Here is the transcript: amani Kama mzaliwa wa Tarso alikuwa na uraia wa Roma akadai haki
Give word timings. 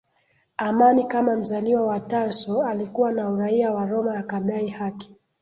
amani 0.57 1.03
Kama 1.07 1.35
mzaliwa 1.35 1.81
wa 1.87 1.99
Tarso 1.99 2.63
alikuwa 2.63 3.11
na 3.11 3.29
uraia 3.29 3.71
wa 3.71 3.85
Roma 3.85 4.17
akadai 4.19 4.67
haki 4.67 5.15